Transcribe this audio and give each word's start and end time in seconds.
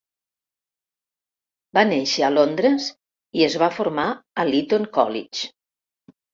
Va 1.79 1.83
néixer 1.91 2.25
a 2.29 2.33
Londres 2.39 2.89
i 3.43 3.47
es 3.51 3.61
va 3.67 3.71
formar 3.79 4.09
a 4.45 4.49
l'Eton 4.51 4.93
College. 5.01 5.49